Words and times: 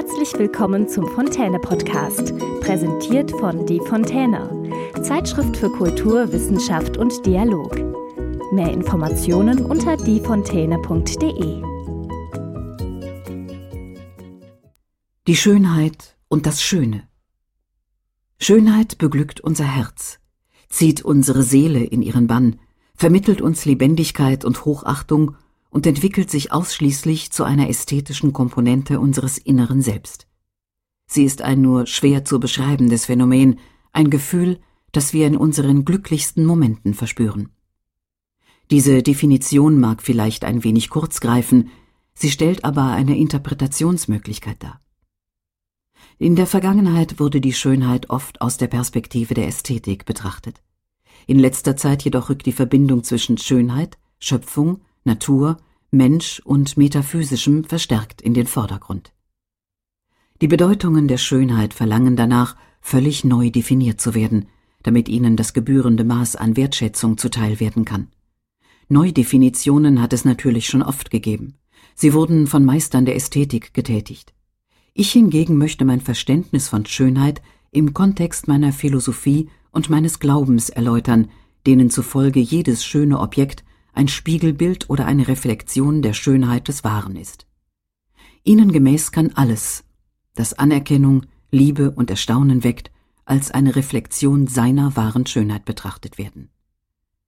Herzlich 0.00 0.32
willkommen 0.38 0.88
zum 0.88 1.08
Fontäne 1.08 1.58
Podcast, 1.58 2.32
präsentiert 2.60 3.32
von 3.32 3.66
Die 3.66 3.80
Fontäne, 3.80 4.48
Zeitschrift 5.02 5.56
für 5.56 5.72
Kultur, 5.72 6.30
Wissenschaft 6.30 6.96
und 6.96 7.26
Dialog. 7.26 7.74
Mehr 8.52 8.70
Informationen 8.70 9.66
unter 9.66 9.96
diefontäne.de. 9.96 11.62
Die 15.26 15.34
Schönheit 15.34 16.16
und 16.28 16.46
das 16.46 16.62
Schöne. 16.62 17.08
Schönheit 18.38 18.98
beglückt 18.98 19.40
unser 19.40 19.64
Herz, 19.64 20.20
zieht 20.68 21.04
unsere 21.04 21.42
Seele 21.42 21.82
in 21.82 22.02
ihren 22.02 22.28
Bann, 22.28 22.60
vermittelt 22.94 23.40
uns 23.40 23.64
Lebendigkeit 23.64 24.44
und 24.44 24.64
Hochachtung 24.64 25.34
und 25.70 25.86
entwickelt 25.86 26.30
sich 26.30 26.52
ausschließlich 26.52 27.30
zu 27.30 27.44
einer 27.44 27.68
ästhetischen 27.68 28.32
Komponente 28.32 29.00
unseres 29.00 29.38
inneren 29.38 29.82
Selbst. 29.82 30.26
Sie 31.06 31.24
ist 31.24 31.42
ein 31.42 31.60
nur 31.60 31.86
schwer 31.86 32.24
zu 32.24 32.38
beschreibendes 32.40 33.06
Phänomen, 33.06 33.58
ein 33.92 34.10
Gefühl, 34.10 34.60
das 34.92 35.12
wir 35.12 35.26
in 35.26 35.36
unseren 35.36 35.84
glücklichsten 35.84 36.44
Momenten 36.44 36.94
verspüren. 36.94 37.50
Diese 38.70 39.02
Definition 39.02 39.80
mag 39.80 40.02
vielleicht 40.02 40.44
ein 40.44 40.64
wenig 40.64 40.90
kurz 40.90 41.20
greifen, 41.20 41.70
sie 42.14 42.30
stellt 42.30 42.64
aber 42.64 42.92
eine 42.92 43.16
Interpretationsmöglichkeit 43.16 44.62
dar. 44.62 44.80
In 46.18 46.36
der 46.36 46.46
Vergangenheit 46.46 47.20
wurde 47.20 47.40
die 47.40 47.52
Schönheit 47.52 48.10
oft 48.10 48.40
aus 48.40 48.56
der 48.56 48.66
Perspektive 48.66 49.34
der 49.34 49.46
Ästhetik 49.46 50.04
betrachtet. 50.04 50.60
In 51.26 51.38
letzter 51.38 51.76
Zeit 51.76 52.02
jedoch 52.02 52.28
rückt 52.28 52.46
die 52.46 52.52
Verbindung 52.52 53.04
zwischen 53.04 53.38
Schönheit, 53.38 53.98
Schöpfung, 54.18 54.80
Natur, 55.08 55.56
Mensch 55.90 56.40
und 56.44 56.76
Metaphysischem 56.76 57.64
verstärkt 57.64 58.20
in 58.20 58.34
den 58.34 58.46
Vordergrund. 58.46 59.12
Die 60.40 60.48
Bedeutungen 60.48 61.08
der 61.08 61.18
Schönheit 61.18 61.74
verlangen 61.74 62.14
danach, 62.14 62.56
völlig 62.80 63.24
neu 63.24 63.50
definiert 63.50 64.00
zu 64.00 64.14
werden, 64.14 64.46
damit 64.82 65.08
ihnen 65.08 65.34
das 65.36 65.54
gebührende 65.54 66.04
Maß 66.04 66.36
an 66.36 66.56
Wertschätzung 66.56 67.18
zuteil 67.18 67.58
werden 67.58 67.84
kann. 67.84 68.08
Neudefinitionen 68.88 70.00
hat 70.00 70.12
es 70.12 70.24
natürlich 70.24 70.68
schon 70.68 70.82
oft 70.82 71.10
gegeben. 71.10 71.54
Sie 71.94 72.12
wurden 72.12 72.46
von 72.46 72.64
Meistern 72.64 73.04
der 73.04 73.16
Ästhetik 73.16 73.74
getätigt. 73.74 74.34
Ich 74.94 75.10
hingegen 75.10 75.56
möchte 75.56 75.84
mein 75.84 76.00
Verständnis 76.00 76.68
von 76.68 76.86
Schönheit 76.86 77.42
im 77.70 77.94
Kontext 77.94 78.46
meiner 78.46 78.72
Philosophie 78.72 79.48
und 79.72 79.90
meines 79.90 80.20
Glaubens 80.20 80.68
erläutern, 80.68 81.28
denen 81.66 81.90
zufolge 81.90 82.40
jedes 82.40 82.84
schöne 82.84 83.18
Objekt 83.18 83.64
ein 83.92 84.08
Spiegelbild 84.08 84.90
oder 84.90 85.06
eine 85.06 85.28
Reflexion 85.28 86.02
der 86.02 86.12
Schönheit 86.12 86.68
des 86.68 86.84
Wahren 86.84 87.16
ist. 87.16 87.46
Ihnen 88.44 88.72
gemäß 88.72 89.12
kann 89.12 89.32
alles, 89.34 89.84
das 90.34 90.54
Anerkennung, 90.54 91.26
Liebe 91.50 91.90
und 91.90 92.10
Erstaunen 92.10 92.64
weckt, 92.64 92.90
als 93.24 93.50
eine 93.50 93.76
Reflexion 93.76 94.46
seiner 94.46 94.96
wahren 94.96 95.26
Schönheit 95.26 95.64
betrachtet 95.64 96.16
werden. 96.16 96.50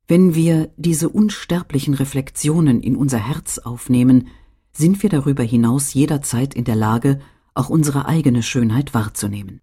Wenn 0.09 0.35
wir 0.35 0.73
diese 0.77 1.09
unsterblichen 1.09 1.95
Reflexionen 1.95 2.83
in 2.83 2.97
unser 2.97 3.19
Herz 3.19 3.59
aufnehmen, 3.59 4.29
sind 4.73 5.03
wir 5.03 5.11
darüber 5.11 5.43
hinaus 5.43 5.95
jederzeit 5.95 6.55
in 6.55 6.65
der 6.65 6.77
Lage, 6.77 7.21
auch 7.55 7.69
unsere 7.69 8.07
eigene 8.07 8.43
Schönheit 8.43 8.95
wahrzunehmen. 8.95 9.61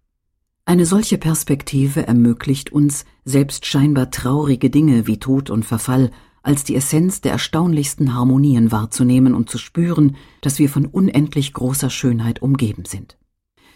Eine 0.64 0.86
solche 0.86 1.18
Perspektive 1.18 2.06
ermöglicht 2.06 2.70
uns, 2.70 3.04
selbst 3.24 3.66
scheinbar 3.66 4.10
traurige 4.10 4.70
Dinge 4.70 5.06
wie 5.06 5.18
Tod 5.18 5.50
und 5.50 5.64
Verfall 5.64 6.10
als 6.48 6.64
die 6.64 6.76
Essenz 6.76 7.20
der 7.20 7.32
erstaunlichsten 7.32 8.14
Harmonien 8.14 8.72
wahrzunehmen 8.72 9.34
und 9.34 9.50
zu 9.50 9.58
spüren, 9.58 10.16
dass 10.40 10.58
wir 10.58 10.70
von 10.70 10.86
unendlich 10.86 11.52
großer 11.52 11.90
Schönheit 11.90 12.40
umgeben 12.40 12.86
sind. 12.86 13.18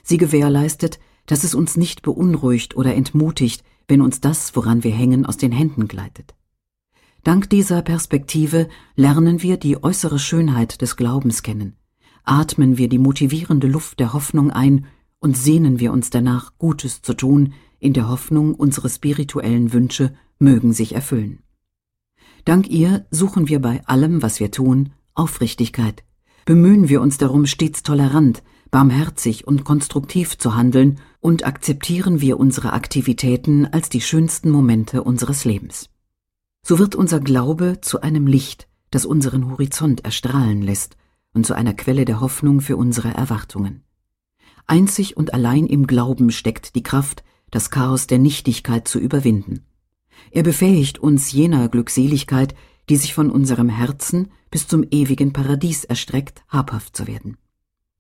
Sie 0.03 0.17
gewährleistet, 0.17 0.99
dass 1.27 1.45
es 1.45 1.55
uns 1.55 1.77
nicht 1.77 2.01
beunruhigt 2.01 2.75
oder 2.75 2.95
entmutigt, 2.95 3.63
wenn 3.89 4.01
uns 4.01 4.23
das, 4.23 4.57
woran 4.57 4.85
wir 4.85 4.91
hängen, 4.91 5.27
aus 5.27 5.37
den 5.37 5.53
Händen 5.53 5.87
gleitet. 5.87 6.35
Dank 7.25 7.51
dieser 7.51 7.83
Perspektive 7.83 8.71
lernen 8.97 9.43
wir 9.43 9.59
die 9.59 9.83
äußere 9.83 10.19
Schönheit 10.19 10.81
des 10.81 10.97
Glaubens 10.97 11.43
kennen, 11.43 11.77
atmen 12.25 12.79
wir 12.79 12.89
die 12.89 12.99
motivierende 12.99 13.67
Luft 13.67 14.01
der 14.01 14.15
Hoffnung 14.15 14.51
ein 14.51 14.87
und 15.19 15.37
sehnen 15.37 15.79
wir 15.79 15.93
uns 15.93 16.09
danach, 16.09 16.57
Gutes 16.57 17.03
zu 17.03 17.13
tun, 17.13 17.53
in 17.81 17.93
der 17.93 18.09
Hoffnung, 18.09 18.55
unsere 18.55 18.89
spirituellen 18.89 19.75
Wünsche 19.75 20.15
mögen 20.39 20.73
sich 20.73 20.95
erfüllen. 20.95 21.42
Dank 22.45 22.69
ihr 22.69 23.07
suchen 23.11 23.49
wir 23.49 23.61
bei 23.61 23.87
allem, 23.87 24.23
was 24.23 24.41
wir 24.41 24.51
tun, 24.51 24.93
Aufrichtigkeit. 25.15 26.05
Bemühen 26.45 26.89
wir 26.89 27.01
uns 27.01 27.19
darum, 27.19 27.47
stets 27.47 27.85
tolerant, 27.85 28.43
barmherzig 28.73 29.47
und 29.47 29.65
konstruktiv 29.65 30.39
zu 30.39 30.57
handeln 30.57 30.99
und 31.21 31.47
akzeptieren 31.47 32.21
wir 32.21 32.41
unsere 32.41 32.73
Aktivitäten 32.73 33.67
als 33.67 33.91
die 33.91 34.01
schönsten 34.01 34.51
Momente 34.51 35.05
unseres 35.05 35.45
Lebens. 35.45 35.89
So 36.67 36.81
wird 36.81 36.97
unser 36.97 37.21
Glaube 37.21 37.79
zu 37.81 38.01
einem 38.01 38.27
Licht, 38.27 38.67
das 38.91 39.05
unseren 39.07 39.49
Horizont 39.51 40.05
erstrahlen 40.05 40.63
lässt 40.63 40.97
und 41.33 41.47
zu 41.47 41.55
einer 41.55 41.75
Quelle 41.75 42.05
der 42.05 42.21
Hoffnung 42.21 42.61
für 42.61 42.77
unsere 42.77 43.15
Erwartungen. 43.15 43.85
Einzig 44.67 45.17
und 45.17 45.33
allein 45.33 45.67
im 45.67 45.87
Glauben 45.87 46.31
steckt 46.31 46.75
die 46.75 46.83
Kraft, 46.83 47.23
das 47.51 47.71
Chaos 47.71 48.07
der 48.07 48.19
Nichtigkeit 48.19 48.89
zu 48.89 48.99
überwinden. 48.99 49.65
Er 50.31 50.43
befähigt 50.43 50.99
uns 50.99 51.33
jener 51.33 51.69
Glückseligkeit, 51.69 52.55
die 52.89 52.97
sich 52.97 53.15
von 53.15 53.31
unserem 53.31 53.69
Herzen 53.69 54.31
bis 54.51 54.69
zum 54.69 54.85
ewigen 54.91 55.33
Paradies 55.33 55.85
erstreckt, 55.85 56.45
habhaft 56.49 56.97
zu 56.97 57.07
werden. 57.07 57.37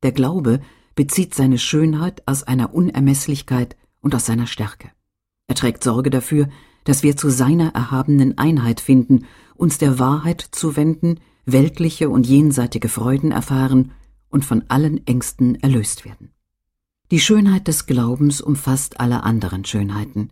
Der 0.02 0.12
Glaube 0.12 0.60
bezieht 0.94 1.34
seine 1.34 1.58
Schönheit 1.58 2.22
aus 2.26 2.42
einer 2.42 2.74
Unermesslichkeit 2.74 3.76
und 4.00 4.14
aus 4.14 4.26
seiner 4.26 4.46
Stärke. 4.46 4.90
Er 5.46 5.54
trägt 5.54 5.84
Sorge 5.84 6.10
dafür, 6.10 6.48
dass 6.84 7.02
wir 7.02 7.16
zu 7.16 7.30
seiner 7.30 7.74
erhabenen 7.74 8.38
Einheit 8.38 8.80
finden, 8.80 9.26
uns 9.54 9.78
der 9.78 9.98
Wahrheit 9.98 10.46
zuwenden, 10.52 11.20
weltliche 11.44 12.10
und 12.10 12.26
jenseitige 12.26 12.88
Freuden 12.88 13.32
erfahren 13.32 13.92
und 14.28 14.44
von 14.44 14.64
allen 14.68 15.06
Ängsten 15.06 15.56
erlöst 15.62 16.04
werden. 16.04 16.30
Die 17.10 17.20
Schönheit 17.20 17.68
des 17.68 17.86
Glaubens 17.86 18.40
umfasst 18.40 18.98
alle 18.98 19.22
anderen 19.22 19.64
Schönheiten. 19.64 20.30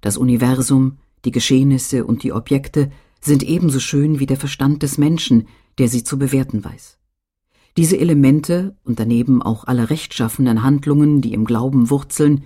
Das 0.00 0.16
Universum, 0.16 0.98
die 1.24 1.30
Geschehnisse 1.30 2.04
und 2.04 2.22
die 2.22 2.32
Objekte 2.32 2.90
sind 3.20 3.42
ebenso 3.42 3.80
schön 3.80 4.20
wie 4.20 4.26
der 4.26 4.36
Verstand 4.36 4.82
des 4.82 4.98
Menschen, 4.98 5.48
der 5.78 5.88
sie 5.88 6.04
zu 6.04 6.18
bewerten 6.18 6.64
weiß. 6.64 6.98
Diese 7.76 7.98
Elemente 7.98 8.76
und 8.84 8.98
daneben 8.98 9.42
auch 9.42 9.64
alle 9.64 9.90
rechtschaffenen 9.90 10.62
Handlungen, 10.62 11.20
die 11.20 11.34
im 11.34 11.44
Glauben 11.44 11.90
wurzeln, 11.90 12.44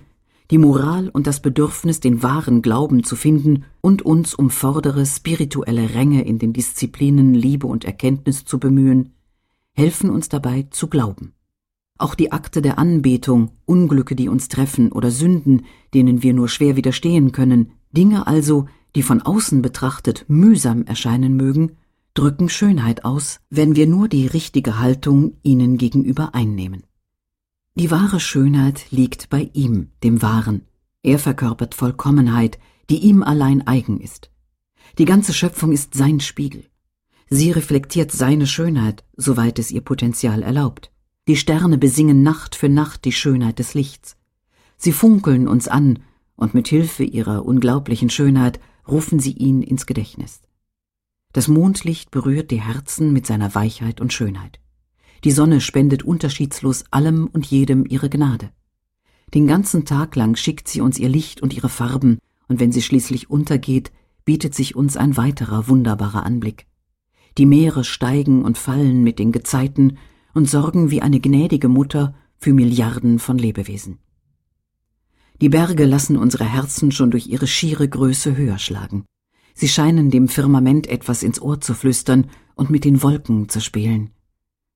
die 0.49 0.57
Moral 0.57 1.07
und 1.07 1.27
das 1.27 1.41
Bedürfnis, 1.41 2.01
den 2.01 2.21
wahren 2.21 2.61
Glauben 2.61 3.05
zu 3.05 3.15
finden 3.15 3.63
und 3.79 4.01
uns 4.01 4.35
um 4.35 4.49
vordere 4.49 5.05
spirituelle 5.05 5.95
Ränge 5.95 6.25
in 6.25 6.39
den 6.39 6.51
Disziplinen 6.51 7.33
Liebe 7.33 7.67
und 7.67 7.85
Erkenntnis 7.85 8.43
zu 8.43 8.59
bemühen, 8.59 9.13
helfen 9.71 10.09
uns 10.09 10.27
dabei 10.27 10.67
zu 10.69 10.87
glauben. 10.87 11.33
Auch 11.97 12.15
die 12.15 12.33
Akte 12.33 12.61
der 12.61 12.77
Anbetung, 12.77 13.51
Unglücke, 13.65 14.15
die 14.15 14.27
uns 14.27 14.49
treffen 14.49 14.91
oder 14.91 15.11
Sünden, 15.11 15.65
denen 15.93 16.23
wir 16.23 16.33
nur 16.33 16.49
schwer 16.49 16.75
widerstehen 16.75 17.31
können, 17.31 17.71
Dinge 17.91 18.27
also, 18.27 18.67
die 18.95 19.03
von 19.03 19.21
außen 19.21 19.61
betrachtet 19.61 20.25
mühsam 20.27 20.83
erscheinen 20.83 21.35
mögen, 21.35 21.77
drücken 22.13 22.49
Schönheit 22.49 23.05
aus, 23.05 23.39
wenn 23.49 23.75
wir 23.75 23.87
nur 23.87 24.07
die 24.07 24.27
richtige 24.27 24.79
Haltung 24.79 25.37
ihnen 25.43 25.77
gegenüber 25.77 26.35
einnehmen. 26.35 26.83
Die 27.75 27.89
wahre 27.89 28.19
Schönheit 28.19 28.91
liegt 28.91 29.29
bei 29.29 29.49
ihm, 29.53 29.89
dem 30.03 30.21
Wahren. 30.21 30.67
Er 31.03 31.19
verkörpert 31.19 31.73
Vollkommenheit, 31.73 32.59
die 32.89 32.97
ihm 32.97 33.23
allein 33.23 33.65
eigen 33.65 34.01
ist. 34.01 34.29
Die 34.97 35.05
ganze 35.05 35.33
Schöpfung 35.33 35.71
ist 35.71 35.93
sein 35.93 36.19
Spiegel. 36.19 36.65
Sie 37.29 37.51
reflektiert 37.51 38.11
seine 38.11 38.45
Schönheit, 38.45 39.05
soweit 39.15 39.57
es 39.57 39.71
ihr 39.71 39.79
Potenzial 39.79 40.43
erlaubt. 40.43 40.91
Die 41.29 41.37
Sterne 41.37 41.77
besingen 41.77 42.23
Nacht 42.23 42.55
für 42.55 42.67
Nacht 42.67 43.05
die 43.05 43.13
Schönheit 43.13 43.59
des 43.59 43.73
Lichts. 43.73 44.17
Sie 44.75 44.91
funkeln 44.91 45.47
uns 45.47 45.69
an 45.69 45.99
und 46.35 46.53
mit 46.53 46.67
Hilfe 46.67 47.03
ihrer 47.03 47.45
unglaublichen 47.45 48.09
Schönheit 48.09 48.59
rufen 48.87 49.19
sie 49.19 49.33
ihn 49.33 49.61
ins 49.61 49.85
Gedächtnis. 49.85 50.41
Das 51.33 51.47
Mondlicht 51.47 52.11
berührt 52.11 52.51
die 52.51 52.61
Herzen 52.61 53.13
mit 53.13 53.25
seiner 53.25 53.55
Weichheit 53.55 54.01
und 54.01 54.11
Schönheit. 54.11 54.59
Die 55.23 55.31
Sonne 55.31 55.61
spendet 55.61 56.03
unterschiedslos 56.03 56.83
allem 56.91 57.27
und 57.31 57.45
jedem 57.45 57.85
ihre 57.85 58.09
Gnade. 58.09 58.49
Den 59.33 59.47
ganzen 59.47 59.85
Tag 59.85 60.15
lang 60.15 60.35
schickt 60.35 60.67
sie 60.67 60.81
uns 60.81 60.97
ihr 60.97 61.09
Licht 61.09 61.41
und 61.41 61.53
ihre 61.53 61.69
Farben, 61.69 62.17
und 62.47 62.59
wenn 62.59 62.71
sie 62.71 62.81
schließlich 62.81 63.29
untergeht, 63.29 63.91
bietet 64.25 64.55
sich 64.55 64.75
uns 64.75 64.97
ein 64.97 65.15
weiterer 65.15 65.69
wunderbarer 65.69 66.25
Anblick. 66.25 66.67
Die 67.37 67.45
Meere 67.45 67.85
steigen 67.85 68.43
und 68.43 68.57
fallen 68.57 69.03
mit 69.03 69.19
den 69.19 69.31
Gezeiten 69.31 69.97
und 70.33 70.49
sorgen 70.49 70.91
wie 70.91 71.01
eine 71.01 71.21
gnädige 71.21 71.69
Mutter 71.69 72.13
für 72.37 72.53
Milliarden 72.53 73.19
von 73.19 73.37
Lebewesen. 73.37 73.99
Die 75.41 75.49
Berge 75.49 75.85
lassen 75.85 76.17
unsere 76.17 76.45
Herzen 76.45 76.91
schon 76.91 77.09
durch 77.09 77.25
ihre 77.25 77.47
schiere 77.47 77.89
Größe 77.89 78.37
höher 78.37 78.59
schlagen. 78.59 79.05
Sie 79.55 79.67
scheinen 79.67 80.11
dem 80.11 80.27
Firmament 80.27 80.85
etwas 80.85 81.23
ins 81.23 81.41
Ohr 81.41 81.59
zu 81.59 81.73
flüstern 81.73 82.29
und 82.53 82.69
mit 82.69 82.85
den 82.85 83.01
Wolken 83.01 83.49
zu 83.49 83.59
spielen. 83.59 84.11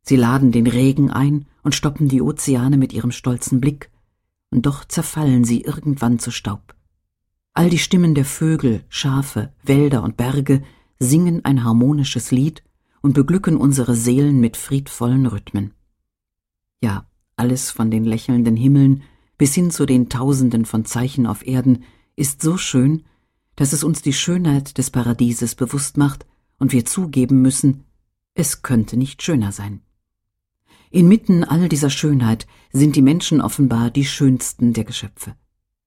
Sie 0.01 0.15
laden 0.15 0.51
den 0.51 0.65
Regen 0.65 1.12
ein 1.12 1.45
und 1.62 1.75
stoppen 1.75 2.07
die 2.07 2.21
Ozeane 2.21 2.77
mit 2.77 2.94
ihrem 2.94 3.12
stolzen 3.12 3.62
Blick, 3.62 3.91
und 4.50 4.65
doch 4.65 4.85
zerfallen 4.85 5.44
sie 5.44 5.62
irgendwann 5.62 6.17
zu 6.17 6.31
Staub. 6.31 6.75
All 7.53 7.69
die 7.69 7.79
Stimmen 7.79 8.15
der 8.15 8.25
Vögel, 8.25 8.83
Schafe, 8.89 9.53
Wälder 9.63 10.01
und 10.03 10.18
Berge 10.18 10.63
singen 10.97 11.45
ein 11.45 11.63
harmonisches 11.63 12.31
Lied 12.31 12.63
und 13.01 13.13
beglücken 13.13 13.57
unsere 13.57 13.95
Seelen 13.95 14.39
mit 14.39 14.57
friedvollen 14.57 15.27
Rhythmen. 15.27 15.73
Ja, 16.81 17.07
alles 17.35 17.69
von 17.69 17.91
den 17.91 18.03
lächelnden 18.03 18.56
Himmeln 18.56 19.03
bis 19.37 19.53
hin 19.53 19.71
zu 19.71 19.85
den 19.85 20.09
Tausenden 20.09 20.65
von 20.65 20.85
Zeichen 20.85 21.25
auf 21.25 21.45
Erden 21.45 21.83
ist 22.15 22.41
so 22.41 22.57
schön, 22.57 23.03
dass 23.55 23.73
es 23.73 23.83
uns 23.83 24.01
die 24.01 24.13
Schönheit 24.13 24.77
des 24.77 24.89
Paradieses 24.89 25.55
bewusst 25.55 25.97
macht 25.97 26.25
und 26.59 26.71
wir 26.71 26.85
zugeben 26.85 27.41
müssen, 27.41 27.83
es 28.33 28.61
könnte 28.61 28.97
nicht 28.97 29.23
schöner 29.23 29.51
sein. 29.51 29.81
Inmitten 30.91 31.43
all 31.43 31.67
dieser 31.67 31.89
Schönheit 31.89 32.47
sind 32.71 32.95
die 32.95 33.01
Menschen 33.01 33.41
offenbar 33.41 33.89
die 33.89 34.05
schönsten 34.05 34.73
der 34.73 34.83
Geschöpfe. 34.83 35.35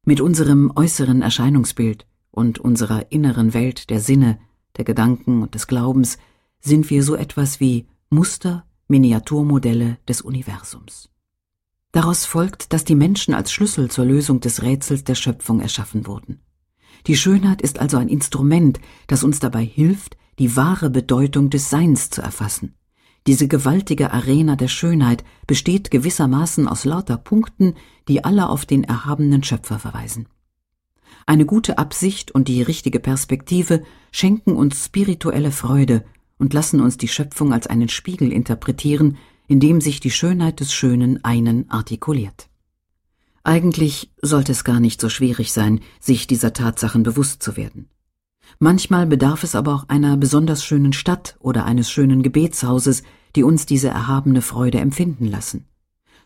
Mit 0.05 0.21
unserem 0.21 0.73
äußeren 0.75 1.23
Erscheinungsbild 1.23 2.07
und 2.31 2.59
unserer 2.59 3.11
inneren 3.13 3.55
Welt 3.55 3.91
der 3.91 4.01
Sinne, 4.01 4.39
der 4.77 4.85
Gedanken 4.85 5.43
und 5.43 5.55
des 5.55 5.67
Glaubens 5.67 6.19
sind 6.61 6.91
wir 6.91 7.03
so 7.03 7.15
etwas 7.15 7.61
wie 7.61 7.87
Muster, 8.11 8.65
Miniaturmodelle 8.89 9.99
des 10.09 10.23
Universums. 10.23 11.11
Daraus 11.99 12.27
folgt, 12.27 12.73
dass 12.73 12.85
die 12.85 12.95
Menschen 12.95 13.35
als 13.35 13.51
Schlüssel 13.51 13.91
zur 13.91 14.05
Lösung 14.05 14.39
des 14.39 14.63
Rätsels 14.63 15.03
der 15.03 15.17
Schöpfung 15.17 15.61
erschaffen 15.61 16.07
wurden. 16.07 16.39
Die 17.09 17.17
Schönheit 17.17 17.61
ist 17.61 17.81
also 17.81 17.97
ein 17.97 18.07
Instrument, 18.07 18.79
das 19.09 19.25
uns 19.25 19.41
dabei 19.41 19.65
hilft, 19.65 20.17
die 20.39 20.55
wahre 20.55 20.91
Bedeutung 20.91 21.51
des 21.51 21.71
Seins 21.71 22.09
zu 22.11 22.23
erfassen. 22.23 22.77
Diese 23.27 23.49
gewaltige 23.49 24.13
Arena 24.13 24.55
der 24.55 24.69
Schönheit 24.69 25.25
besteht 25.49 25.91
gewissermaßen 25.91 26.69
aus 26.69 26.85
lauter 26.85 27.17
Punkten, 27.17 27.75
die 28.07 28.23
alle 28.23 28.49
auf 28.49 28.65
den 28.65 28.85
erhabenen 28.85 29.43
Schöpfer 29.43 29.81
verweisen. 29.81 30.29
Eine 31.27 31.47
gute 31.47 31.79
Absicht 31.79 32.31
und 32.31 32.47
die 32.47 32.63
richtige 32.63 33.01
Perspektive 33.01 33.83
schenken 34.13 34.53
uns 34.53 34.85
spirituelle 34.85 35.51
Freude 35.51 36.05
und 36.39 36.55
lassen 36.55 36.81
uns 36.81 36.97
die 36.97 37.09
Schöpfung 37.09 37.53
als 37.53 37.67
einen 37.67 37.89
Spiegel 37.89 38.33
interpretieren, 38.33 39.17
in 39.49 39.61
dem 39.61 39.81
sich 39.81 39.99
die 39.99 40.11
Schönheit 40.11 40.61
des 40.61 40.73
Schönen 40.73 41.25
einen 41.25 41.69
artikuliert. 41.71 42.49
Eigentlich 43.43 44.13
sollte 44.21 44.53
es 44.53 44.63
gar 44.63 44.79
nicht 44.79 45.01
so 45.01 45.09
schwierig 45.09 45.53
sein, 45.53 45.81
sich 46.01 46.27
dieser 46.27 46.53
Tatsachen 46.53 47.03
bewusst 47.03 47.43
zu 47.43 47.57
werden. 47.57 47.89
Manchmal 48.59 49.07
bedarf 49.07 49.45
es 49.45 49.55
aber 49.55 49.75
auch 49.75 49.89
einer 49.89 50.17
besonders 50.17 50.65
schönen 50.65 50.93
Stadt 50.93 51.37
oder 51.41 51.65
eines 51.65 51.91
schönen 51.91 52.23
Gebetshauses, 52.23 53.03
die 53.37 53.43
uns 53.43 53.67
diese 53.67 53.89
erhabene 53.89 54.43
Freude 54.43 54.79
empfinden 54.79 55.27
lassen. 55.27 55.67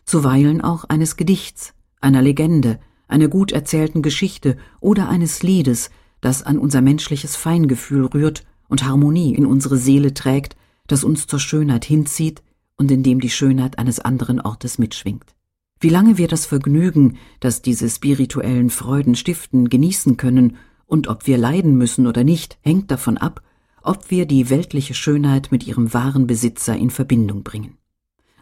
Zuweilen 0.05 0.61
auch 0.61 0.83
eines 0.85 1.15
Gedichts, 1.15 1.73
einer 2.01 2.21
Legende, 2.21 2.79
einer 3.07 3.29
gut 3.29 3.53
erzählten 3.53 4.01
Geschichte 4.01 4.57
oder 4.81 5.07
eines 5.07 5.43
Liedes, 5.43 5.91
das 6.19 6.43
an 6.43 6.57
unser 6.57 6.81
menschliches 6.81 7.37
Feingefühl 7.37 8.05
rührt 8.05 8.43
und 8.67 8.85
Harmonie 8.85 9.33
in 9.33 9.45
unsere 9.45 9.77
Seele 9.77 10.13
trägt, 10.13 10.57
das 10.87 11.05
uns 11.05 11.27
zur 11.27 11.39
Schönheit 11.39 11.85
hinzieht 11.85 12.41
und 12.77 12.91
in 12.91 13.03
dem 13.03 13.19
die 13.19 13.29
Schönheit 13.29 13.77
eines 13.79 13.99
anderen 13.99 14.41
Ortes 14.41 14.77
mitschwingt. 14.77 15.35
Wie 15.79 15.89
lange 15.89 16.17
wir 16.17 16.27
das 16.27 16.45
Vergnügen, 16.45 17.17
das 17.39 17.61
diese 17.61 17.89
spirituellen 17.89 18.69
Freuden 18.69 19.15
stiften, 19.15 19.69
genießen 19.69 20.17
können 20.17 20.57
und 20.85 21.07
ob 21.07 21.27
wir 21.27 21.37
leiden 21.37 21.77
müssen 21.77 22.07
oder 22.07 22.23
nicht, 22.23 22.57
hängt 22.61 22.89
davon 22.89 23.17
ab, 23.17 23.41
ob 23.81 24.09
wir 24.09 24.25
die 24.25 24.49
weltliche 24.49 24.93
Schönheit 24.93 25.51
mit 25.51 25.67
ihrem 25.67 25.93
wahren 25.93 26.25
Besitzer 26.25 26.75
in 26.75 26.89
Verbindung 26.89 27.43
bringen. 27.43 27.77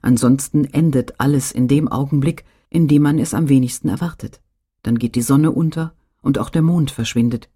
Ansonsten 0.01 0.65
endet 0.65 1.19
alles 1.19 1.51
in 1.51 1.67
dem 1.67 1.87
Augenblick, 1.87 2.45
in 2.69 2.87
dem 2.87 3.01
man 3.01 3.19
es 3.19 3.33
am 3.33 3.49
wenigsten 3.49 3.89
erwartet. 3.89 4.41
Dann 4.83 4.97
geht 4.97 5.15
die 5.15 5.21
Sonne 5.21 5.51
unter 5.51 5.93
und 6.21 6.37
auch 6.37 6.49
der 6.49 6.61
Mond 6.61 6.91
verschwindet. 6.91 7.49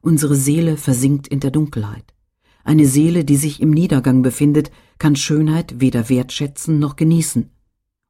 Unsere 0.00 0.34
Seele 0.34 0.76
versinkt 0.76 1.28
in 1.28 1.40
der 1.40 1.50
Dunkelheit. 1.50 2.14
Eine 2.64 2.86
Seele, 2.86 3.24
die 3.24 3.36
sich 3.36 3.60
im 3.60 3.70
Niedergang 3.70 4.22
befindet, 4.22 4.70
kann 4.98 5.16
Schönheit 5.16 5.80
weder 5.80 6.08
wertschätzen 6.08 6.78
noch 6.78 6.96
genießen. 6.96 7.50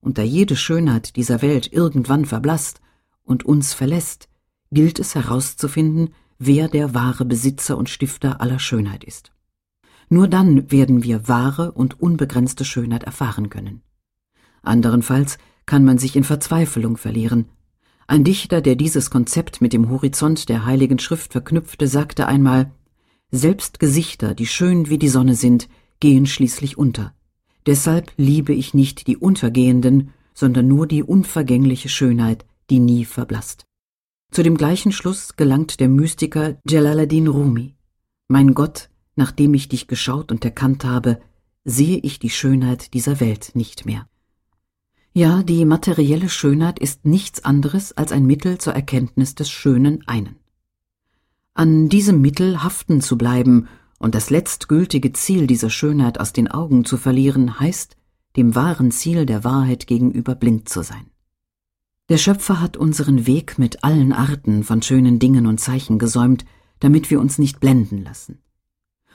Und 0.00 0.18
da 0.18 0.22
jede 0.22 0.56
Schönheit 0.56 1.16
dieser 1.16 1.42
Welt 1.42 1.72
irgendwann 1.72 2.24
verblasst 2.24 2.80
und 3.22 3.44
uns 3.44 3.72
verlässt, 3.72 4.28
gilt 4.70 4.98
es 4.98 5.14
herauszufinden, 5.14 6.10
wer 6.38 6.68
der 6.68 6.92
wahre 6.92 7.24
Besitzer 7.24 7.78
und 7.78 7.88
Stifter 7.88 8.40
aller 8.40 8.58
Schönheit 8.58 9.04
ist. 9.04 9.32
Nur 10.08 10.28
dann 10.28 10.70
werden 10.70 11.02
wir 11.02 11.28
wahre 11.28 11.72
und 11.72 12.00
unbegrenzte 12.00 12.64
Schönheit 12.64 13.04
erfahren 13.04 13.48
können. 13.48 13.82
Anderenfalls 14.62 15.38
kann 15.66 15.84
man 15.84 15.98
sich 15.98 16.16
in 16.16 16.24
Verzweiflung 16.24 16.96
verlieren. 16.96 17.46
Ein 18.06 18.24
Dichter, 18.24 18.60
der 18.60 18.76
dieses 18.76 19.10
Konzept 19.10 19.60
mit 19.60 19.72
dem 19.72 19.88
Horizont 19.88 20.48
der 20.48 20.66
Heiligen 20.66 20.98
Schrift 20.98 21.32
verknüpfte, 21.32 21.86
sagte 21.86 22.26
einmal 22.26 22.72
Selbst 23.34 23.80
Gesichter, 23.80 24.34
die 24.34 24.46
schön 24.46 24.90
wie 24.90 24.98
die 24.98 25.08
Sonne 25.08 25.34
sind, 25.34 25.70
gehen 26.00 26.26
schließlich 26.26 26.76
unter. 26.76 27.14
Deshalb 27.64 28.12
liebe 28.18 28.52
ich 28.52 28.74
nicht 28.74 29.06
die 29.06 29.16
untergehenden, 29.16 30.10
sondern 30.34 30.68
nur 30.68 30.86
die 30.86 31.02
unvergängliche 31.02 31.88
Schönheit, 31.88 32.44
die 32.68 32.78
nie 32.78 33.06
verblasst. 33.06 33.64
Zu 34.32 34.42
dem 34.42 34.58
gleichen 34.58 34.92
Schluss 34.92 35.36
gelangt 35.36 35.80
der 35.80 35.88
Mystiker 35.88 36.58
Jalaluddin 36.68 37.26
Rumi. 37.26 37.74
Mein 38.28 38.52
Gott, 38.52 38.90
nachdem 39.16 39.54
ich 39.54 39.68
dich 39.68 39.86
geschaut 39.86 40.30
und 40.30 40.44
erkannt 40.44 40.84
habe, 40.84 41.18
sehe 41.64 41.98
ich 41.98 42.18
die 42.18 42.30
Schönheit 42.30 42.92
dieser 42.92 43.18
Welt 43.20 43.52
nicht 43.54 43.86
mehr. 43.86 44.06
Ja, 45.14 45.42
die 45.42 45.64
materielle 45.64 46.28
Schönheit 46.28 46.78
ist 46.78 47.06
nichts 47.06 47.44
anderes 47.44 47.96
als 47.96 48.12
ein 48.12 48.26
Mittel 48.26 48.58
zur 48.58 48.74
Erkenntnis 48.74 49.34
des 49.34 49.50
schönen 49.50 50.06
einen. 50.06 50.36
An 51.54 51.90
diesem 51.90 52.22
Mittel 52.22 52.62
haften 52.62 53.02
zu 53.02 53.18
bleiben 53.18 53.68
und 53.98 54.14
das 54.14 54.30
letztgültige 54.30 55.12
Ziel 55.12 55.46
dieser 55.46 55.68
Schönheit 55.68 56.18
aus 56.18 56.32
den 56.32 56.48
Augen 56.48 56.84
zu 56.84 56.96
verlieren, 56.96 57.60
heißt, 57.60 57.96
dem 58.36 58.54
wahren 58.54 58.90
Ziel 58.90 59.26
der 59.26 59.44
Wahrheit 59.44 59.86
gegenüber 59.86 60.34
blind 60.34 60.68
zu 60.68 60.82
sein. 60.82 61.06
Der 62.08 62.16
Schöpfer 62.16 62.60
hat 62.60 62.76
unseren 62.76 63.26
Weg 63.26 63.58
mit 63.58 63.84
allen 63.84 64.12
Arten 64.12 64.64
von 64.64 64.80
schönen 64.82 65.18
Dingen 65.18 65.46
und 65.46 65.60
Zeichen 65.60 65.98
gesäumt, 65.98 66.44
damit 66.80 67.10
wir 67.10 67.20
uns 67.20 67.38
nicht 67.38 67.60
blenden 67.60 68.02
lassen. 68.02 68.38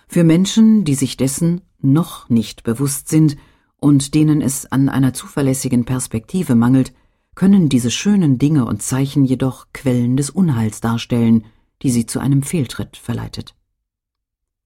Für 0.07 0.23
Menschen, 0.23 0.85
die 0.85 0.95
sich 0.95 1.17
dessen 1.17 1.61
noch 1.81 2.29
nicht 2.29 2.63
bewusst 2.63 3.09
sind 3.09 3.35
und 3.77 4.13
denen 4.13 4.41
es 4.41 4.71
an 4.71 4.89
einer 4.89 5.13
zuverlässigen 5.13 5.85
Perspektive 5.85 6.55
mangelt, 6.55 6.93
können 7.35 7.67
diese 7.67 7.91
schönen 7.91 8.37
Dinge 8.37 8.65
und 8.65 8.81
Zeichen 8.81 9.25
jedoch 9.25 9.67
Quellen 9.73 10.17
des 10.17 10.29
Unheils 10.29 10.81
darstellen, 10.81 11.43
die 11.81 11.91
sie 11.91 12.05
zu 12.05 12.19
einem 12.19 12.43
Fehltritt 12.43 12.97
verleitet. 12.97 13.55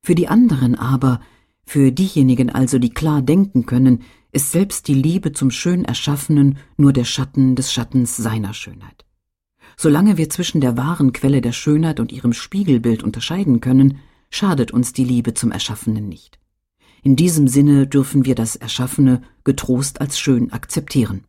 Für 0.03 0.15
die 0.15 0.27
anderen 0.27 0.75
aber, 0.75 1.22
für 1.65 1.91
diejenigen 1.91 2.50
also, 2.50 2.80
die 2.80 2.89
klar 2.89 3.22
denken 3.22 3.65
können, 3.65 4.03
ist 4.32 4.51
selbst 4.51 4.88
die 4.88 4.94
Liebe 4.94 5.32
zum 5.32 5.51
schön 5.51 5.86
Erschaffenen 5.86 6.58
nur 6.77 6.94
der 6.94 7.06
Schatten 7.06 7.56
des 7.56 7.72
Schattens 7.72 8.18
seiner 8.18 8.53
Schönheit. 8.53 9.06
Solange 9.77 10.18
wir 10.18 10.30
zwischen 10.30 10.62
der 10.62 10.77
wahren 10.77 11.13
Quelle 11.13 11.41
der 11.41 11.51
Schönheit 11.51 12.00
und 12.00 12.12
ihrem 12.12 12.34
Spiegelbild 12.34 13.03
unterscheiden 13.03 13.62
können, 13.62 14.00
schadet 14.30 14.72
uns 14.72 14.94
die 14.94 15.03
Liebe 15.03 15.34
zum 15.34 15.51
Erschaffenen 15.51 16.08
nicht. 16.08 16.39
In 17.03 17.15
diesem 17.15 17.48
Sinne 17.48 17.88
dürfen 17.88 18.25
wir 18.25 18.36
das 18.36 18.56
Erschaffene 18.56 19.22
getrost 19.44 20.01
als 20.01 20.20
schön 20.20 20.51
akzeptieren. 20.51 21.25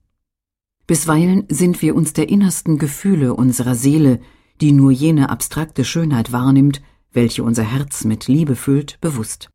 Bisweilen 0.86 1.44
sind 1.48 1.80
wir 1.80 1.94
uns 1.94 2.12
der 2.12 2.28
innersten 2.28 2.76
Gefühle 2.78 3.34
unserer 3.34 3.74
Seele, 3.74 4.20
die 4.62 4.70
nur 4.70 4.92
jene 4.92 5.28
abstrakte 5.28 5.84
Schönheit 5.84 6.30
wahrnimmt, 6.30 6.82
welche 7.12 7.42
unser 7.42 7.64
Herz 7.64 8.04
mit 8.04 8.28
Liebe 8.28 8.54
füllt, 8.54 8.96
bewusst. 9.00 9.50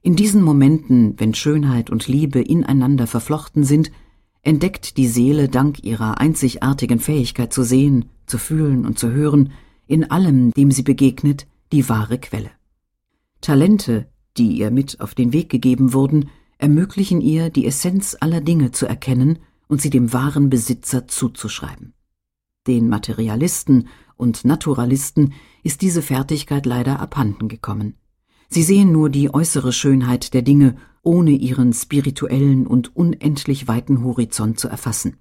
In 0.00 0.16
diesen 0.16 0.42
Momenten, 0.42 1.20
wenn 1.20 1.34
Schönheit 1.34 1.90
und 1.90 2.08
Liebe 2.08 2.40
ineinander 2.40 3.06
verflochten 3.06 3.62
sind, 3.62 3.92
entdeckt 4.40 4.96
die 4.96 5.06
Seele 5.06 5.50
dank 5.50 5.84
ihrer 5.84 6.18
einzigartigen 6.18 6.98
Fähigkeit 6.98 7.52
zu 7.52 7.62
sehen, 7.62 8.06
zu 8.24 8.38
fühlen 8.38 8.86
und 8.86 8.98
zu 8.98 9.10
hören, 9.10 9.52
in 9.86 10.10
allem, 10.10 10.50
dem 10.52 10.70
sie 10.70 10.82
begegnet, 10.82 11.46
die 11.70 11.90
wahre 11.90 12.18
Quelle. 12.18 12.50
Talente, 13.42 14.08
die 14.38 14.56
ihr 14.56 14.70
mit 14.70 15.00
auf 15.02 15.14
den 15.14 15.34
Weg 15.34 15.50
gegeben 15.50 15.92
wurden, 15.92 16.30
ermöglichen 16.56 17.20
ihr, 17.20 17.50
die 17.50 17.66
Essenz 17.66 18.16
aller 18.18 18.40
Dinge 18.40 18.70
zu 18.70 18.86
erkennen 18.86 19.40
und 19.68 19.82
sie 19.82 19.90
dem 19.90 20.14
wahren 20.14 20.48
Besitzer 20.48 21.06
zuzuschreiben. 21.06 21.92
Den 22.66 22.88
Materialisten 22.88 23.88
und 24.22 24.44
Naturalisten 24.44 25.34
ist 25.64 25.82
diese 25.82 26.00
Fertigkeit 26.00 26.64
leider 26.64 27.00
abhanden 27.00 27.48
gekommen. 27.48 27.96
Sie 28.48 28.62
sehen 28.62 28.92
nur 28.92 29.10
die 29.10 29.34
äußere 29.34 29.72
Schönheit 29.72 30.32
der 30.32 30.42
Dinge, 30.42 30.76
ohne 31.02 31.32
ihren 31.32 31.72
spirituellen 31.72 32.66
und 32.66 32.94
unendlich 32.94 33.66
weiten 33.66 34.04
Horizont 34.04 34.60
zu 34.60 34.68
erfassen. 34.68 35.16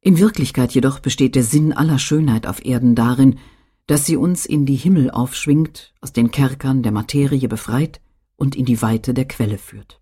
In 0.00 0.18
Wirklichkeit 0.18 0.72
jedoch 0.72 1.00
besteht 1.00 1.34
der 1.34 1.42
Sinn 1.42 1.72
aller 1.72 1.98
Schönheit 1.98 2.46
auf 2.46 2.64
Erden 2.64 2.94
darin, 2.94 3.38
dass 3.86 4.06
sie 4.06 4.16
uns 4.16 4.46
in 4.46 4.66
die 4.66 4.76
Himmel 4.76 5.10
aufschwingt, 5.10 5.92
aus 6.00 6.12
den 6.12 6.30
Kerkern 6.30 6.82
der 6.82 6.92
Materie 6.92 7.48
befreit 7.48 8.00
und 8.36 8.54
in 8.54 8.64
die 8.64 8.80
Weite 8.80 9.14
der 9.14 9.26
Quelle 9.26 9.58
führt. 9.58 10.00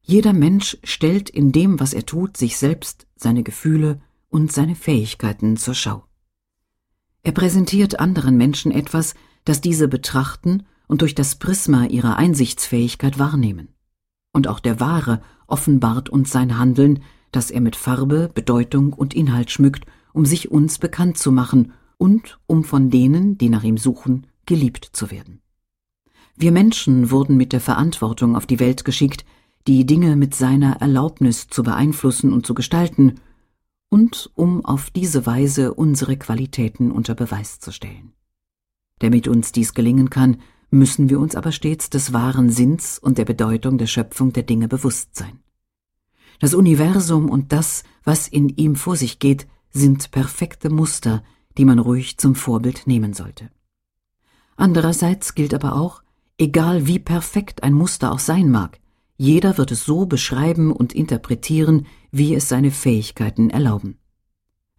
Jeder 0.00 0.32
Mensch 0.32 0.78
stellt 0.82 1.30
in 1.30 1.52
dem, 1.52 1.78
was 1.78 1.94
er 1.94 2.04
tut, 2.04 2.36
sich 2.36 2.56
selbst, 2.56 3.06
seine 3.14 3.44
Gefühle 3.44 4.00
und 4.28 4.50
seine 4.50 4.74
Fähigkeiten 4.74 5.56
zur 5.56 5.74
Schau. 5.74 6.04
Er 7.22 7.32
präsentiert 7.32 8.00
anderen 8.00 8.36
Menschen 8.36 8.72
etwas, 8.72 9.14
das 9.44 9.60
diese 9.60 9.88
betrachten 9.88 10.64
und 10.88 11.02
durch 11.02 11.14
das 11.14 11.36
Prisma 11.36 11.86
ihrer 11.86 12.16
Einsichtsfähigkeit 12.16 13.18
wahrnehmen. 13.18 13.68
Und 14.32 14.48
auch 14.48 14.60
der 14.60 14.80
Wahre 14.80 15.22
offenbart 15.46 16.08
uns 16.08 16.30
sein 16.30 16.58
Handeln, 16.58 17.02
das 17.30 17.50
er 17.50 17.60
mit 17.60 17.76
Farbe, 17.76 18.30
Bedeutung 18.32 18.92
und 18.92 19.14
Inhalt 19.14 19.50
schmückt, 19.50 19.86
um 20.12 20.26
sich 20.26 20.50
uns 20.50 20.78
bekannt 20.78 21.16
zu 21.16 21.32
machen 21.32 21.72
und 21.96 22.38
um 22.46 22.64
von 22.64 22.90
denen, 22.90 23.38
die 23.38 23.48
nach 23.48 23.62
ihm 23.62 23.78
suchen, 23.78 24.26
geliebt 24.46 24.88
zu 24.92 25.10
werden. 25.10 25.40
Wir 26.36 26.50
Menschen 26.50 27.10
wurden 27.10 27.36
mit 27.36 27.52
der 27.52 27.60
Verantwortung 27.60 28.36
auf 28.36 28.46
die 28.46 28.58
Welt 28.58 28.84
geschickt, 28.84 29.24
die 29.66 29.86
Dinge 29.86 30.16
mit 30.16 30.34
seiner 30.34 30.80
Erlaubnis 30.80 31.46
zu 31.48 31.62
beeinflussen 31.62 32.32
und 32.32 32.46
zu 32.46 32.54
gestalten, 32.54 33.20
und 33.92 34.30
um 34.34 34.64
auf 34.64 34.88
diese 34.88 35.26
Weise 35.26 35.74
unsere 35.74 36.16
Qualitäten 36.16 36.90
unter 36.90 37.14
Beweis 37.14 37.60
zu 37.60 37.70
stellen. 37.70 38.14
Damit 39.00 39.28
uns 39.28 39.52
dies 39.52 39.74
gelingen 39.74 40.08
kann, 40.08 40.38
müssen 40.70 41.10
wir 41.10 41.20
uns 41.20 41.36
aber 41.36 41.52
stets 41.52 41.90
des 41.90 42.14
wahren 42.14 42.48
Sinns 42.48 42.98
und 42.98 43.18
der 43.18 43.26
Bedeutung 43.26 43.76
der 43.76 43.86
Schöpfung 43.86 44.32
der 44.32 44.44
Dinge 44.44 44.66
bewusst 44.66 45.14
sein. 45.14 45.40
Das 46.40 46.54
Universum 46.54 47.28
und 47.28 47.52
das, 47.52 47.84
was 48.02 48.28
in 48.28 48.48
ihm 48.48 48.76
vor 48.76 48.96
sich 48.96 49.18
geht, 49.18 49.46
sind 49.68 50.10
perfekte 50.10 50.70
Muster, 50.70 51.22
die 51.58 51.66
man 51.66 51.78
ruhig 51.78 52.16
zum 52.16 52.34
Vorbild 52.34 52.86
nehmen 52.86 53.12
sollte. 53.12 53.50
Andererseits 54.56 55.34
gilt 55.34 55.52
aber 55.52 55.74
auch, 55.74 56.02
egal 56.38 56.86
wie 56.86 56.98
perfekt 56.98 57.62
ein 57.62 57.74
Muster 57.74 58.10
auch 58.10 58.20
sein 58.20 58.50
mag, 58.50 58.80
jeder 59.22 59.56
wird 59.56 59.70
es 59.70 59.84
so 59.84 60.06
beschreiben 60.06 60.72
und 60.72 60.92
interpretieren, 60.92 61.86
wie 62.10 62.34
es 62.34 62.48
seine 62.48 62.72
Fähigkeiten 62.72 63.50
erlauben. 63.50 63.96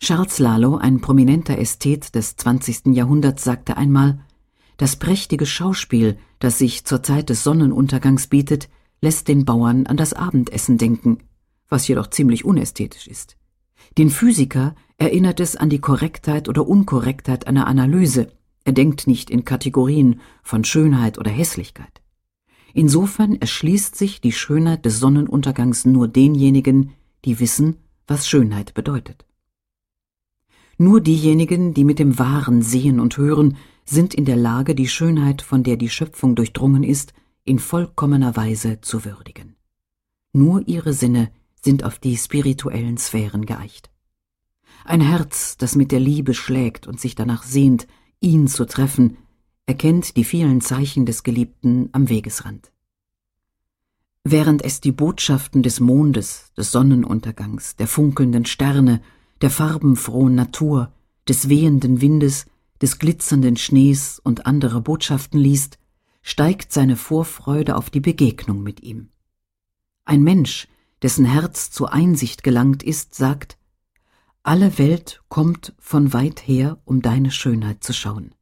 Charles 0.02 0.38
Lalo, 0.38 0.76
ein 0.76 1.00
prominenter 1.00 1.58
Ästhet 1.58 2.14
des 2.14 2.36
20. 2.36 2.88
Jahrhunderts, 2.88 3.46
sagte 3.46 3.78
einmal, 3.78 4.20
das 4.76 4.98
prächtige 4.98 5.46
Schauspiel, 5.46 6.18
das 6.40 6.58
sich 6.58 6.84
zur 6.84 7.02
Zeit 7.02 7.30
des 7.30 7.42
Sonnenuntergangs 7.44 8.28
bietet, 8.28 8.68
lässt 9.00 9.30
den 9.30 9.46
Bauern 9.46 9.86
an 9.86 9.96
das 9.96 10.12
Abendessen 10.12 10.78
denken, 10.78 11.20
was 11.70 11.88
jedoch 11.88 12.08
ziemlich 12.08 12.44
unästhetisch 12.44 13.08
ist. 13.08 13.38
Den 13.98 14.10
Physiker 14.10 14.76
erinnert 14.98 15.40
es 15.40 15.56
an 15.56 15.70
die 15.70 15.80
Korrektheit 15.80 16.50
oder 16.50 16.68
Unkorrektheit 16.68 17.48
einer 17.48 17.66
Analyse, 17.66 18.28
er 18.66 18.74
denkt 18.74 19.08
nicht 19.08 19.30
in 19.30 19.46
Kategorien 19.46 20.20
von 20.42 20.66
Schönheit 20.66 21.18
oder 21.18 21.32
Hässlichkeit. 21.32 22.03
Insofern 22.74 23.36
erschließt 23.40 23.96
sich 23.96 24.20
die 24.20 24.32
Schönheit 24.32 24.86
des 24.86 25.00
Sonnenuntergangs 25.00 25.86
nur 25.86 26.08
denjenigen, 26.08 26.92
die 27.24 27.40
wissen, 27.40 27.78
was 28.08 28.28
Schönheit 28.28 28.74
bedeutet. 28.74 29.26
Nur 30.78 31.00
diejenigen, 31.00 31.74
die 31.76 31.84
mit 31.84 32.00
dem 32.00 32.18
Wahren 32.18 32.64
sehen 32.64 33.00
und 33.00 33.18
hören, 33.18 33.58
sind 33.86 34.14
in 34.14 34.26
der 34.26 34.36
Lage, 34.36 34.74
die 34.74 34.88
Schönheit, 34.88 35.42
von 35.42 35.64
der 35.64 35.78
die 35.78 35.90
Schöpfung 35.90 36.36
durchdrungen 36.36 36.84
ist, 36.84 37.14
in 37.44 37.60
vollkommener 37.60 38.36
Weise 38.36 38.82
zu 38.82 39.06
würdigen. 39.06 39.56
Nur 40.32 40.68
ihre 40.68 40.94
Sinne 40.94 41.32
sind 41.62 41.84
auf 41.84 42.00
die 42.00 42.18
spirituellen 42.18 42.98
Sphären 42.98 43.46
geeicht. 43.46 43.92
Ein 44.84 45.02
Herz, 45.02 45.58
das 45.58 45.76
mit 45.76 45.92
der 45.92 46.00
Liebe 46.00 46.34
schlägt 46.34 46.88
und 46.88 47.00
sich 47.00 47.14
danach 47.14 47.44
sehnt, 47.44 47.88
ihn 48.20 48.48
zu 48.48 48.66
treffen, 48.66 49.18
erkennt 49.66 50.18
die 50.18 50.24
vielen 50.24 50.62
Zeichen 50.62 51.06
des 51.06 51.24
Geliebten 51.24 51.90
am 51.94 52.10
Wegesrand. 52.10 52.72
Während 54.26 54.64
es 54.64 54.82
die 54.82 54.92
Botschaften 54.92 55.64
des 55.64 55.80
Mondes, 55.80 56.52
des 56.56 56.72
Sonnenuntergangs, 56.72 57.76
der 57.76 57.88
funkelnden 57.88 58.46
Sterne, 58.46 59.02
der 59.42 59.50
farbenfrohen 59.50 60.36
Natur, 60.36 60.94
des 61.28 61.50
wehenden 61.50 62.02
Windes, 62.02 62.46
des 62.82 63.00
glitzernden 63.00 63.58
Schnees 63.58 64.20
und 64.20 64.46
andere 64.46 64.82
Botschaften 64.82 65.40
liest, 65.40 65.78
steigt 66.22 66.72
seine 66.72 66.96
Vorfreude 66.96 67.76
auf 67.76 67.90
die 67.90 68.00
Begegnung 68.00 68.64
mit 68.64 68.82
ihm. 68.82 69.10
Ein 70.06 70.24
Mensch, 70.24 70.68
dessen 71.02 71.26
Herz 71.26 71.72
zur 71.72 71.92
Einsicht 71.92 72.44
gelangt 72.44 72.84
ist, 72.84 73.16
sagt, 73.16 73.58
alle 74.42 74.78
Welt 74.78 75.22
kommt 75.30 75.74
von 75.80 76.12
weit 76.12 76.48
her, 76.48 76.78
um 76.86 77.02
deine 77.02 77.32
Schönheit 77.32 77.84
zu 77.84 77.94
schauen. 77.94 78.34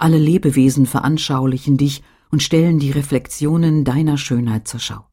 Alle 0.00 0.16
Lebewesen 0.16 0.86
veranschaulichen 0.86 1.76
dich 1.76 2.02
und 2.30 2.42
stellen 2.42 2.78
die 2.78 2.90
Reflexionen 2.90 3.84
deiner 3.84 4.16
Schönheit 4.16 4.66
zur 4.66 4.80
Schau. 4.80 5.04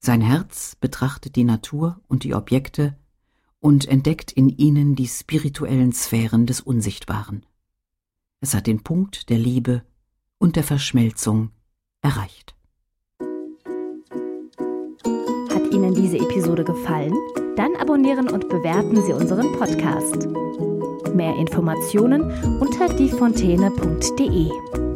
Sein 0.00 0.20
Herz 0.20 0.74
betrachtet 0.74 1.36
die 1.36 1.44
Natur 1.44 2.00
und 2.08 2.24
die 2.24 2.34
Objekte 2.34 2.98
und 3.60 3.86
entdeckt 3.86 4.32
in 4.32 4.48
ihnen 4.48 4.96
die 4.96 5.06
spirituellen 5.06 5.92
Sphären 5.92 6.44
des 6.44 6.60
Unsichtbaren. 6.60 7.46
Es 8.40 8.52
hat 8.52 8.66
den 8.66 8.82
Punkt 8.82 9.30
der 9.30 9.38
Liebe 9.38 9.84
und 10.38 10.56
der 10.56 10.64
Verschmelzung 10.64 11.52
erreicht. 12.02 12.56
Hat 15.50 15.72
Ihnen 15.72 15.94
diese 15.94 16.18
Episode 16.18 16.64
gefallen? 16.64 17.14
Dann 17.54 17.76
abonnieren 17.76 18.28
und 18.28 18.48
bewerten 18.48 19.00
Sie 19.06 19.12
unseren 19.12 19.52
Podcast. 19.52 20.26
Mehr 21.12 21.34
Informationen 21.36 22.22
unter 22.60 22.88
diefontäne.de. 22.88 24.93